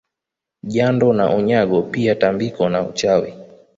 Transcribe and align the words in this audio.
Jando 0.63 1.13
na 1.13 1.35
Unyago 1.35 1.81
pia 1.81 2.15
tambiko 2.15 2.69
na 2.69 2.81
uchawi 2.87 3.33